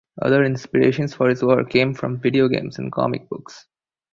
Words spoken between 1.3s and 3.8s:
work came from video games and comic books.